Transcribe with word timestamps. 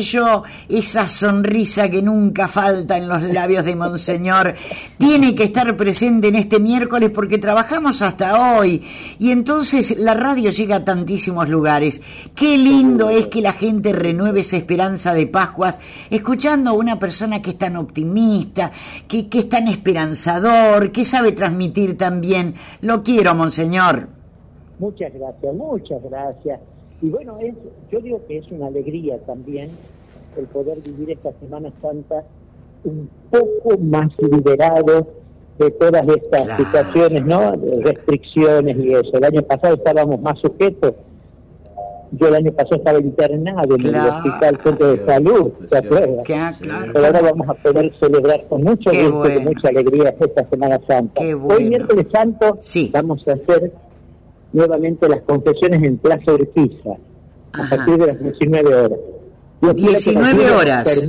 Yo, 0.00 0.42
esa 0.70 1.06
sonrisa 1.06 1.90
que 1.90 2.00
nunca 2.00 2.48
falta 2.48 2.96
en 2.96 3.06
los 3.06 3.20
labios 3.24 3.62
de 3.66 3.76
Monseñor, 3.76 4.54
tiene 4.96 5.34
que 5.34 5.44
estar 5.44 5.76
presente 5.76 6.28
en 6.28 6.36
este 6.36 6.58
miércoles 6.58 7.10
porque 7.10 7.36
trabajamos 7.36 8.00
hasta 8.00 8.56
hoy 8.56 8.82
y 9.18 9.32
entonces 9.32 9.98
la 9.98 10.14
radio 10.14 10.48
llega 10.48 10.76
a 10.76 10.84
tantísimos 10.86 11.46
lugares. 11.50 12.00
Qué 12.34 12.56
lindo 12.56 13.10
es 13.10 13.26
que 13.26 13.42
la 13.42 13.52
gente 13.52 13.92
renueve 13.92 14.40
esa 14.40 14.56
esperanza 14.56 15.12
de 15.12 15.26
Pascuas 15.26 15.78
escuchando 16.08 16.70
a 16.70 16.72
una 16.72 16.98
persona 16.98 17.42
que 17.42 17.50
es 17.50 17.58
tan 17.58 17.76
optimista, 17.76 18.72
que, 19.06 19.28
que 19.28 19.40
es 19.40 19.48
tan 19.50 19.68
esperanzador, 19.68 20.90
que 20.90 21.04
sabe 21.04 21.32
transmitir 21.32 21.98
también. 21.98 22.54
Lo 22.80 23.02
quiero, 23.02 23.34
Monseñor. 23.34 24.08
Muchas 24.78 25.12
gracias, 25.12 25.54
muchas 25.54 26.02
gracias. 26.02 26.60
Y 27.02 27.10
bueno, 27.10 27.36
es, 27.40 27.54
yo 27.90 28.00
digo 28.00 28.24
que 28.26 28.38
es 28.38 28.50
una 28.52 28.68
alegría 28.68 29.18
también 29.26 29.68
el 30.38 30.46
poder 30.46 30.78
vivir 30.80 31.10
esta 31.10 31.32
Semana 31.40 31.70
Santa 31.82 32.24
un 32.84 33.08
poco 33.30 33.78
más 33.78 34.10
liberado 34.18 35.06
de 35.58 35.70
todas 35.72 36.06
estas 36.08 36.56
situaciones, 36.56 37.24
¿no? 37.24 37.52
De 37.52 37.82
restricciones 37.82 38.76
y 38.78 38.92
eso. 38.92 39.10
El 39.14 39.24
año 39.24 39.42
pasado 39.42 39.74
estábamos 39.74 40.20
más 40.20 40.38
sujetos. 40.38 40.94
Yo 42.12 42.28
el 42.28 42.34
año 42.34 42.52
pasado 42.52 42.76
estaba 42.76 42.98
internado 42.98 43.74
en 43.74 43.86
el 43.86 43.96
Hospital 43.96 44.58
Centro 44.62 44.92
de 44.92 45.06
Salud, 45.06 45.52
¿te 45.68 45.78
acuerdas? 45.78 46.58
Pero 46.92 47.06
ahora 47.06 47.20
vamos 47.22 47.48
a 47.48 47.54
poder 47.54 47.92
celebrar 47.98 48.40
con 48.48 48.62
mucho 48.62 48.90
gusto 48.90 49.30
y 49.30 49.40
mucha 49.40 49.68
alegría 49.68 50.14
esta 50.20 50.48
Semana 50.48 50.78
Santa. 50.86 51.22
Hoy, 51.22 51.68
miércoles 51.68 52.06
santo, 52.12 52.58
vamos 52.92 53.26
a 53.26 53.32
hacer 53.32 53.72
nuevamente 54.52 55.08
las 55.08 55.22
confesiones 55.22 55.82
en 55.82 55.98
Plaza 55.98 56.32
Urquiza, 56.32 56.90
a 57.52 57.68
partir 57.68 57.98
de 57.98 58.06
las 58.06 58.20
19 58.20 58.74
horas. 58.74 58.98
19 59.70 60.50
horas. 60.50 61.08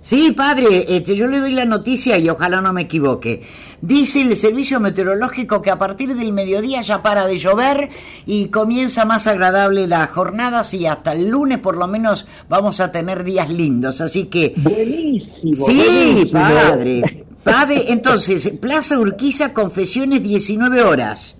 Sí. 0.00 0.34
padre, 0.36 0.84
este, 0.88 1.16
yo 1.16 1.26
le 1.26 1.38
doy 1.38 1.52
la 1.52 1.64
noticia 1.64 2.18
y 2.18 2.28
ojalá 2.28 2.60
no 2.60 2.72
me 2.72 2.82
equivoque. 2.82 3.42
Dice 3.80 4.20
el 4.20 4.36
servicio 4.36 4.80
meteorológico 4.80 5.62
que 5.62 5.70
a 5.70 5.78
partir 5.78 6.14
del 6.14 6.32
mediodía 6.32 6.80
ya 6.82 7.02
para 7.02 7.26
de 7.26 7.36
llover 7.36 7.90
y 8.26 8.48
comienza 8.48 9.04
más 9.04 9.26
agradable 9.26 9.86
la 9.86 10.06
jornada, 10.06 10.64
sí, 10.64 10.86
hasta 10.86 11.12
el 11.12 11.28
lunes 11.28 11.58
por 11.58 11.76
lo 11.76 11.86
menos 11.86 12.26
vamos 12.48 12.80
a 12.80 12.92
tener 12.92 13.24
días 13.24 13.48
lindos, 13.48 14.00
así 14.00 14.26
que... 14.26 14.54
Buenísimo. 14.56 15.66
Sí, 15.66 16.28
padre. 16.32 17.24
Padre, 17.42 17.84
entonces, 17.88 18.54
Plaza 18.60 18.98
Urquiza, 18.98 19.52
confesiones 19.52 20.22
19 20.22 20.82
horas. 20.82 21.36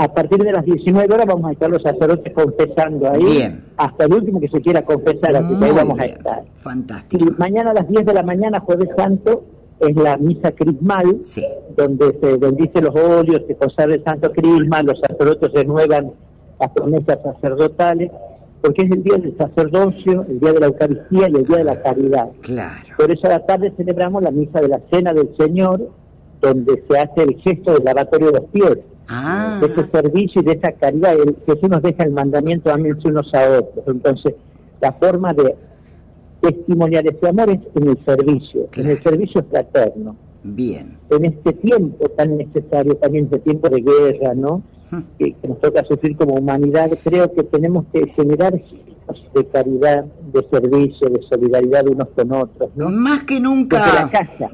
A 0.00 0.06
partir 0.06 0.38
de 0.38 0.52
las 0.52 0.64
19 0.64 1.12
horas 1.12 1.26
vamos 1.26 1.50
a 1.50 1.52
estar 1.52 1.68
los 1.68 1.82
sacerdotes 1.82 2.32
confesando 2.32 3.10
ahí. 3.10 3.60
Hasta 3.76 4.04
el 4.04 4.14
último 4.14 4.40
que 4.40 4.48
se 4.48 4.60
quiera 4.60 4.82
confesar, 4.82 5.34
así 5.34 5.58
que 5.58 5.64
ahí 5.64 5.72
vamos 5.72 5.98
a 5.98 6.04
estar. 6.04 6.44
Fantástico. 6.56 7.24
Y 7.24 7.30
mañana 7.36 7.72
a 7.72 7.74
las 7.74 7.88
10 7.88 8.06
de 8.06 8.14
la 8.14 8.22
mañana, 8.22 8.60
Jueves 8.60 8.90
Santo, 8.96 9.42
es 9.80 9.96
la 9.96 10.16
misa 10.16 10.52
crismal, 10.52 11.20
donde 11.76 12.16
se 12.20 12.36
bendice 12.36 12.80
los 12.80 12.94
óleos, 12.94 13.42
se 13.48 13.56
consagra 13.56 13.94
el 13.94 14.04
Santo 14.04 14.32
Crisma, 14.32 14.82
los 14.82 15.00
sacerdotes 15.00 15.52
renuevan 15.52 16.12
las 16.60 16.70
promesas 16.70 17.18
sacerdotales, 17.22 18.10
porque 18.60 18.82
es 18.82 18.90
el 18.92 19.02
día 19.02 19.18
del 19.18 19.36
sacerdocio, 19.36 20.24
el 20.28 20.38
día 20.38 20.52
de 20.52 20.60
la 20.60 20.66
Eucaristía 20.66 21.28
y 21.28 21.36
el 21.36 21.44
día 21.44 21.58
de 21.58 21.64
la 21.64 21.82
caridad. 21.82 22.28
Claro. 22.42 22.88
Por 22.96 23.10
eso 23.10 23.26
a 23.26 23.30
la 23.30 23.46
tarde 23.46 23.72
celebramos 23.76 24.22
la 24.22 24.30
misa 24.30 24.60
de 24.60 24.68
la 24.68 24.80
Cena 24.92 25.12
del 25.12 25.30
Señor, 25.36 25.90
donde 26.40 26.84
se 26.88 26.98
hace 26.98 27.22
el 27.22 27.36
gesto 27.40 27.74
del 27.74 27.84
lavatorio 27.84 28.32
de 28.32 28.40
los 28.40 28.50
pies 28.50 28.78
Ah. 29.08 29.58
de 29.60 29.66
ese 29.66 29.84
servicio 29.84 30.42
y 30.42 30.44
de 30.44 30.52
esa 30.52 30.72
caridad. 30.72 31.14
El, 31.14 31.36
Jesús 31.46 31.68
nos 31.68 31.82
deja 31.82 32.04
el 32.04 32.12
mandamiento, 32.12 32.70
amarse 32.70 33.08
unos 33.08 33.32
a 33.34 33.58
otros. 33.58 33.84
Entonces, 33.86 34.34
la 34.80 34.92
forma 34.92 35.32
de 35.32 35.56
testimoniar 36.40 37.06
ese 37.06 37.28
amor 37.28 37.50
es 37.50 37.60
en 37.74 37.88
el 37.88 38.04
servicio, 38.04 38.68
en 38.74 38.88
el 38.88 39.02
servicio 39.02 39.44
fraterno. 39.44 40.16
Bien. 40.44 40.96
En 41.10 41.24
este 41.24 41.52
tiempo 41.54 42.08
tan 42.10 42.36
necesario, 42.36 42.96
también 42.96 43.24
este 43.24 43.40
tiempo 43.40 43.68
de 43.68 43.80
guerra, 43.80 44.34
¿no? 44.34 44.62
Que, 45.18 45.34
que, 45.34 45.48
nos 45.48 45.60
toca 45.60 45.84
sufrir 45.84 46.16
como 46.16 46.34
humanidad, 46.34 46.90
creo 47.04 47.32
que 47.32 47.42
tenemos 47.42 47.84
que 47.92 48.06
generar 48.10 48.54
de 49.34 49.46
caridad, 49.46 50.04
de 50.04 50.46
servicio, 50.50 51.08
de 51.08 51.20
solidaridad 51.28 51.86
unos 51.86 52.08
con 52.14 52.32
otros. 52.32 52.70
¿no? 52.76 52.90
Más 52.90 53.22
que 53.22 53.40
nunca. 53.40 54.10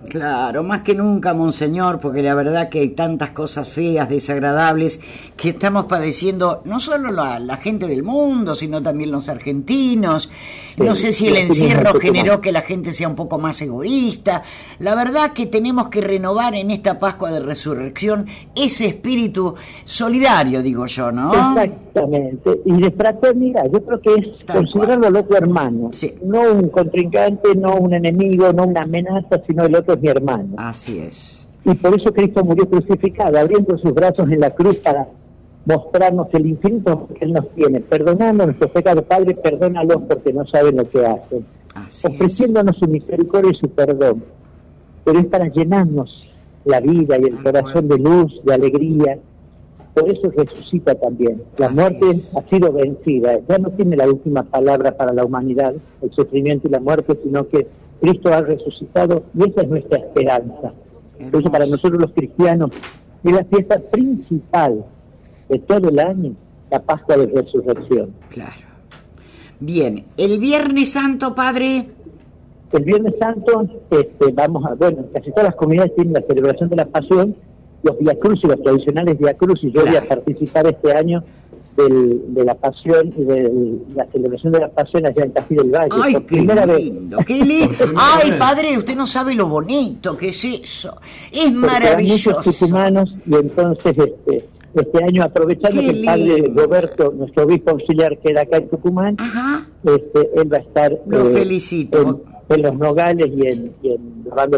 Claro, 0.08 0.62
más 0.62 0.82
que 0.82 0.94
nunca, 0.94 1.34
Monseñor, 1.34 1.98
porque 2.00 2.22
la 2.22 2.34
verdad 2.34 2.68
que 2.68 2.80
hay 2.80 2.90
tantas 2.90 3.30
cosas 3.30 3.68
feas, 3.68 4.08
desagradables, 4.08 5.00
que 5.36 5.50
estamos 5.50 5.86
padeciendo, 5.86 6.62
no 6.64 6.78
solo 6.80 7.10
la, 7.10 7.38
la 7.38 7.56
gente 7.56 7.86
del 7.86 8.02
mundo, 8.02 8.54
sino 8.54 8.82
también 8.82 9.10
los 9.10 9.28
argentinos. 9.28 10.30
no 10.76 10.94
sé 10.94 11.12
si 11.12 11.28
el 11.28 11.36
encierro 11.36 11.98
generó 11.98 12.40
que 12.40 12.52
la 12.52 12.60
gente 12.60 12.92
sea 12.92 13.08
un 13.08 13.16
poco 13.16 13.38
más 13.38 13.60
egoísta. 13.62 14.42
La 14.78 14.94
verdad 14.94 15.32
que 15.32 15.46
tenemos 15.46 15.88
que 15.88 16.00
renovar 16.00 16.54
en 16.54 16.70
esta 16.70 16.98
Pascua 16.98 17.30
de 17.30 17.40
Resurrección 17.40 18.26
ese 18.54 18.86
espíritu 18.86 19.54
solidario, 19.84 20.62
digo 20.62 20.86
yo, 20.86 21.10
¿no? 21.10 21.32
Exactamente. 21.94 22.60
Y 22.64 22.80
de 22.80 22.90
fraternidad, 22.90 23.70
yo 23.72 23.84
creo 23.84 24.00
que 24.00 24.14
es 24.14 24.52
considerarlo 24.52 25.08
el 25.08 25.16
otro 25.16 25.36
hermano. 25.36 25.90
No 26.24 26.52
un 26.52 26.68
contrincante, 26.68 27.54
no 27.54 27.76
un 27.76 27.94
enemigo, 27.94 28.52
no 28.52 28.64
una 28.64 28.82
amenaza, 28.82 29.40
sino 29.46 29.64
el 29.64 29.76
otro 29.76 29.94
es 29.94 30.02
mi 30.02 30.08
hermano. 30.08 30.54
Así 30.56 30.98
es. 30.98 31.46
Y 31.64 31.74
por 31.74 31.98
eso 31.98 32.12
Cristo 32.12 32.44
murió 32.44 32.68
crucificado, 32.68 33.38
abriendo 33.38 33.78
sus 33.78 33.94
brazos 33.94 34.30
en 34.30 34.40
la 34.40 34.50
cruz 34.50 34.76
para 34.76 35.06
mostrarnos 35.64 36.26
el 36.32 36.46
infinito 36.46 37.08
que 37.18 37.24
Él 37.24 37.32
nos 37.32 37.48
tiene, 37.50 37.80
perdonando 37.80 38.44
nuestros 38.44 38.70
pecados. 38.72 39.04
Padre, 39.04 39.34
perdónalos 39.36 40.02
porque 40.08 40.32
no 40.32 40.46
saben 40.46 40.76
lo 40.76 40.88
que 40.88 41.06
hacen. 41.06 41.46
ofreciéndonos 42.04 42.76
su 42.76 42.88
misericordia 42.88 43.52
y 43.52 43.54
su 43.54 43.68
perdón. 43.70 44.24
Pero 45.04 45.20
es 45.20 45.26
para 45.26 45.46
llenarnos 45.46 46.24
la 46.64 46.80
vida 46.80 47.18
y 47.18 47.24
el 47.24 47.42
corazón 47.42 47.88
de 47.88 47.98
luz, 47.98 48.40
de 48.44 48.54
alegría, 48.54 49.18
por 49.94 50.10
eso 50.10 50.30
resucita 50.36 50.94
también. 50.96 51.42
La 51.56 51.70
muerte 51.70 52.06
ha 52.36 52.50
sido 52.50 52.72
vencida, 52.72 53.38
ya 53.48 53.58
no 53.58 53.70
tiene 53.70 53.96
la 53.96 54.08
última 54.08 54.42
palabra 54.42 54.96
para 54.96 55.12
la 55.12 55.24
humanidad, 55.24 55.74
el 56.02 56.12
sufrimiento 56.12 56.66
y 56.66 56.70
la 56.70 56.80
muerte, 56.80 57.16
sino 57.22 57.48
que 57.48 57.66
Cristo 58.00 58.32
ha 58.32 58.40
resucitado 58.40 59.22
y 59.34 59.48
esa 59.48 59.62
es 59.62 59.68
nuestra 59.68 59.98
esperanza. 59.98 60.72
Por 61.30 61.40
eso 61.40 61.50
para 61.50 61.66
nosotros 61.66 62.00
los 62.00 62.12
cristianos 62.12 62.70
es 63.22 63.32
la 63.32 63.44
fiesta 63.44 63.78
principal 63.78 64.84
de 65.48 65.58
todo 65.60 65.88
el 65.88 65.98
año, 66.00 66.32
la 66.70 66.82
Pascua 66.82 67.16
de 67.16 67.26
Resurrección. 67.26 68.10
Claro. 68.30 68.66
Bien, 69.60 70.04
el 70.16 70.38
Viernes 70.38 70.92
Santo, 70.92 71.34
Padre. 71.34 71.88
El 72.72 72.84
Viernes 72.84 73.14
Santo, 73.18 73.64
este, 73.90 74.32
vamos 74.32 74.66
a, 74.66 74.74
bueno, 74.74 75.04
casi 75.12 75.30
todas 75.30 75.44
las 75.44 75.54
comunidades 75.54 75.94
tienen 75.94 76.14
la 76.14 76.22
celebración 76.22 76.68
de 76.68 76.76
la 76.76 76.86
Pasión, 76.86 77.36
los 77.84 77.98
Via 77.98 78.12
y 78.12 78.46
los 78.46 78.62
tradicionales 78.62 79.18
Via 79.18 79.36
y 79.62 79.70
Yo 79.70 79.84
voy 79.84 79.96
a 79.96 80.02
participar 80.02 80.66
este 80.66 80.92
año 80.92 81.22
de 81.76 82.44
la 82.44 82.54
pasión 82.54 83.12
y 83.16 83.24
de 83.24 83.50
la 83.96 84.06
celebración 84.06 84.52
de 84.52 84.60
la 84.60 84.68
pasión 84.68 85.06
allá 85.06 85.24
en 85.24 85.30
Castillo 85.32 85.62
del 85.62 85.72
Valle. 85.72 85.88
Ay, 86.02 86.14
qué 86.26 86.40
lindo, 86.40 87.18
qué 87.26 87.44
lindo. 87.44 87.74
Ay, 87.96 88.32
padre, 88.38 88.78
usted 88.78 88.94
no 88.94 89.06
sabe 89.06 89.34
lo 89.34 89.48
bonito 89.48 90.16
que 90.16 90.28
es 90.28 90.44
eso. 90.44 90.96
Es 91.32 91.52
maravilloso. 91.52 92.36
Muchos 92.36 92.62
humanos 92.62 93.14
y 93.26 93.34
entonces 93.34 93.96
este, 93.98 94.48
este 94.80 95.04
año 95.04 95.22
aprovechando 95.22 95.80
que 95.80 95.90
el 95.90 96.04
padre 96.04 96.52
Roberto, 96.54 97.12
nuestro 97.16 97.44
obispo 97.44 97.72
auxiliar, 97.72 98.18
queda 98.18 98.42
acá 98.42 98.58
en 98.58 98.68
Tucumán, 98.68 99.16
Este, 99.84 100.30
él 100.36 100.52
va 100.52 100.58
a 100.58 100.60
estar. 100.60 100.98
Lo 101.06 101.28
eh, 101.28 101.32
felicito 101.32 102.22
en 102.48 102.62
los 102.62 102.74
Nogales 102.76 103.30
y 103.34 103.46
en, 103.46 103.72
y 103.82 103.92
en 103.92 104.14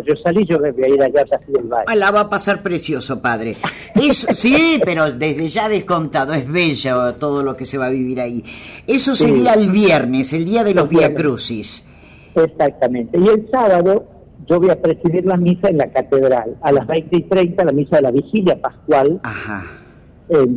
yo 0.06 0.14
salí, 0.22 0.46
yo 0.46 0.58
voy 0.58 0.84
a 0.84 0.88
ir 0.88 1.02
allá 1.02 1.20
a 1.20 1.52
del 1.52 1.64
Valle. 1.64 1.84
Ah, 1.86 1.94
la 1.94 2.10
va 2.10 2.20
a 2.20 2.30
pasar 2.30 2.62
precioso, 2.62 3.20
padre. 3.20 3.56
Eso, 3.94 4.28
sí, 4.34 4.80
pero 4.84 5.12
desde 5.12 5.48
ya 5.48 5.68
descontado, 5.68 6.32
es 6.32 6.50
bello 6.50 7.14
todo 7.14 7.42
lo 7.42 7.56
que 7.56 7.64
se 7.64 7.78
va 7.78 7.86
a 7.86 7.90
vivir 7.90 8.20
ahí. 8.20 8.42
Eso 8.86 9.14
sería 9.14 9.54
el 9.54 9.70
viernes, 9.70 10.32
el 10.32 10.44
día 10.44 10.64
de 10.64 10.74
los 10.74 10.88
Via 10.88 11.14
Crucis. 11.14 11.88
Exactamente. 12.34 13.18
Y 13.18 13.28
el 13.28 13.48
sábado 13.50 14.06
yo 14.48 14.60
voy 14.60 14.70
a 14.70 14.80
presidir 14.80 15.24
la 15.26 15.36
misa 15.36 15.68
en 15.68 15.78
la 15.78 15.90
catedral. 15.90 16.56
A 16.62 16.72
las 16.72 16.86
20 16.86 17.16
y 17.16 17.22
30, 17.22 17.64
la 17.64 17.72
misa 17.72 17.96
de 17.96 18.02
la 18.02 18.10
vigilia 18.10 18.60
pascual. 18.60 19.20
Ajá. 19.22 19.64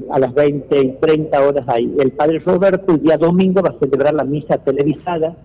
A 0.09 0.19
las 0.19 0.33
20 0.33 0.79
y 0.79 0.91
30 0.99 1.41
horas 1.41 1.63
ahí. 1.67 1.95
El 1.99 2.11
padre 2.11 2.39
Roberto 2.39 2.93
el 2.93 3.01
día 3.01 3.17
domingo 3.17 3.61
va 3.61 3.69
a 3.69 3.79
celebrar 3.79 4.13
la 4.13 4.23
misa 4.23 4.57
televisada 4.57 5.35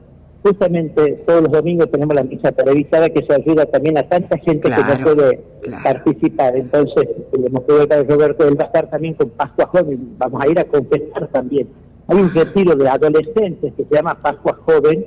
justamente 0.44 1.22
todos 1.26 1.42
los 1.42 1.52
domingos 1.52 1.90
tenemos 1.90 2.14
la 2.14 2.22
misa 2.22 2.52
televisada 2.52 3.08
que 3.08 3.24
se 3.24 3.34
ayuda 3.34 3.64
también 3.64 3.96
a 3.96 4.02
tanta 4.02 4.36
gente 4.36 4.68
que 4.68 4.76
no 4.76 5.02
puede 5.02 5.40
participar. 5.82 6.54
Entonces, 6.54 7.08
el 7.32 7.88
de 7.88 8.04
Roberto, 8.04 8.46
él 8.46 8.60
va 8.60 8.64
a 8.64 8.66
estar 8.66 8.90
también 8.90 9.14
con 9.14 9.30
Pascua 9.30 9.66
Joven, 9.66 10.16
vamos 10.18 10.44
a 10.44 10.48
ir 10.50 10.58
a 10.58 10.64
confesar 10.64 11.28
también. 11.28 11.68
Hay 12.08 12.18
un 12.18 12.30
retiro 12.34 12.76
de 12.76 12.86
adolescentes 12.86 13.72
que 13.74 13.84
se 13.84 13.94
llama 13.94 14.20
Pascua 14.20 14.58
Joven, 14.66 15.06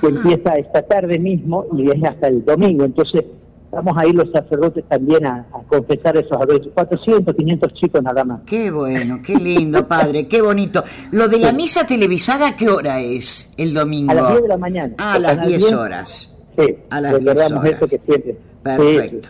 que 0.00 0.06
ah. 0.06 0.08
empieza 0.08 0.54
esta 0.54 0.82
tarde 0.82 1.18
mismo 1.18 1.66
y 1.76 1.90
es 1.90 2.04
hasta 2.04 2.28
el 2.28 2.44
domingo. 2.44 2.84
Entonces, 2.84 3.24
Vamos 3.72 3.96
a 3.96 4.06
ir 4.06 4.14
los 4.14 4.30
sacerdotes 4.30 4.84
también 4.86 5.24
a, 5.24 5.46
confesar 5.66 6.14
esos 6.18 6.32
a 6.32 6.46
400, 6.74 7.34
500 7.34 7.74
chicos 7.74 8.02
nada 8.02 8.22
más. 8.22 8.40
Qué 8.44 8.70
bueno, 8.70 9.20
qué 9.24 9.34
lindo, 9.36 9.88
padre, 9.88 10.28
qué 10.28 10.42
bonito. 10.42 10.84
Lo 11.10 11.26
de 11.26 11.38
la 11.38 11.52
misa 11.52 11.86
televisada, 11.86 12.48
¿a 12.48 12.56
qué 12.56 12.68
hora 12.68 13.00
es 13.00 13.54
el 13.56 13.72
domingo? 13.72 14.12
A 14.12 14.14
las 14.14 14.28
10 14.28 14.42
de 14.42 14.48
la 14.48 14.58
mañana. 14.58 14.94
Ah, 14.98 15.14
a 15.14 15.18
las 15.18 15.46
10 15.46 15.72
horas. 15.72 16.34
Sí, 16.58 16.76
a 16.90 17.00
las 17.00 17.18
10 17.18 17.36
horas. 17.36 17.64
Eso 17.64 17.88
que 17.88 18.00
siempre. 18.04 18.36
Perfecto. 18.62 19.28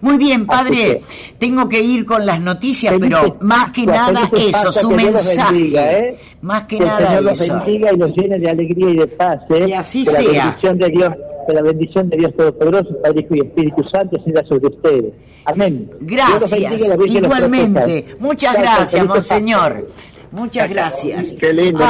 Muy 0.00 0.16
bien, 0.16 0.46
padre, 0.46 1.00
tengo 1.38 1.68
que 1.68 1.80
ir 1.80 2.04
con 2.04 2.26
las 2.26 2.40
noticias, 2.40 2.94
pero 2.98 3.36
más 3.40 3.70
que 3.70 3.86
nada 3.86 4.28
eso, 4.36 4.72
su 4.72 4.90
mensaje. 4.90 5.72
¿eh? 5.76 6.18
Más 6.40 6.64
que, 6.64 6.80
nada 6.80 7.18
el 7.18 7.34
Señor 7.36 7.58
los 7.58 7.66
bendiga 7.66 7.92
y 7.92 7.96
los 7.96 8.16
llene 8.16 8.38
de 8.40 8.50
alegría 8.50 8.90
y 8.90 8.96
de 8.96 9.06
paz. 9.06 9.40
¿eh? 9.50 9.66
Y 9.68 9.72
así 9.72 10.04
sea. 10.04 10.20
La 10.20 10.44
bendición 10.46 10.78
de 10.78 10.88
Dios, 10.88 11.14
que 11.46 11.52
la 11.52 11.62
bendición 11.62 12.08
de 12.08 12.16
Dios 12.18 12.34
Todopoderoso, 12.36 12.96
Padre, 13.02 13.20
Hijo 13.20 13.34
y 13.36 13.40
Espíritu 13.40 13.84
Santo, 13.90 14.22
sea 14.24 14.44
sobre 14.46 14.66
ustedes. 14.68 15.12
Amén. 15.44 15.90
Gracias. 16.00 16.90
Igualmente. 17.06 18.06
Muchas 18.18 18.58
gracias, 18.58 19.06
Monseñor. 19.06 19.86
Muchas 20.30 20.70
gracias. 20.70 21.32
Qué 21.32 21.52
lindo, 21.52 21.84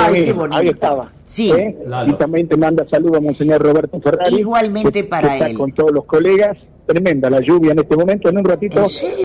Ahí 0.50 0.68
estaba. 0.68 1.10
Sí. 1.24 1.50
¿Eh? 1.52 1.76
Y 2.06 2.12
también 2.14 2.48
te 2.48 2.56
manda 2.56 2.84
saludos 2.90 3.18
a 3.18 3.20
Monseñor 3.20 3.62
Roberto 3.62 4.00
Ferrari. 4.00 4.36
Igualmente 4.40 5.04
para 5.04 5.28
que 5.28 5.36
él. 5.36 5.42
Está 5.42 5.58
con 5.58 5.72
todos 5.72 5.92
los 5.92 6.04
colegas. 6.04 6.58
Tremenda 6.86 7.30
la 7.30 7.40
lluvia 7.40 7.72
en 7.72 7.78
este 7.78 7.96
momento. 7.96 8.28
En 8.28 8.38
un 8.38 8.44
ratito 8.44 8.84